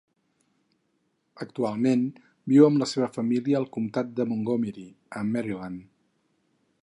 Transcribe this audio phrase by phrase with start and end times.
[1.45, 2.01] Actualment
[2.53, 4.87] viu amb la seva família al Comtat de Montgomery,
[5.21, 5.85] a Maryland.